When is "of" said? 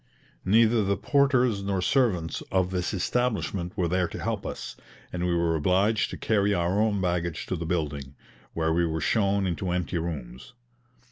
2.51-2.71